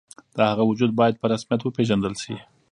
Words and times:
د 0.35 0.37
هغه 0.51 0.63
وجود 0.69 0.91
باید 0.99 1.15
په 1.21 1.25
رسمیت 1.33 1.61
وپېژندل 1.63 2.13
شي. 2.23 2.35